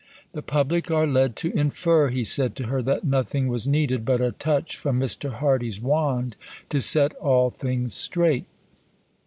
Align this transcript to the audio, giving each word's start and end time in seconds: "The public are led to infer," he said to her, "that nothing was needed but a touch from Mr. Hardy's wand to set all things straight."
"The 0.31 0.41
public 0.41 0.89
are 0.89 1.05
led 1.05 1.35
to 1.35 1.55
infer," 1.55 2.09
he 2.09 2.23
said 2.23 2.55
to 2.55 2.63
her, 2.63 2.81
"that 2.81 3.03
nothing 3.03 3.49
was 3.49 3.67
needed 3.67 4.03
but 4.03 4.19
a 4.19 4.31
touch 4.31 4.75
from 4.75 4.99
Mr. 4.99 5.31
Hardy's 5.33 5.79
wand 5.79 6.37
to 6.69 6.81
set 6.81 7.13
all 7.17 7.51
things 7.51 7.93
straight." 7.93 8.47